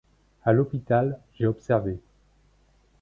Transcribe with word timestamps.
À 0.45 0.51
l’hôpital 0.51 1.19
j’ai 1.35 1.45
observé. 1.45 1.99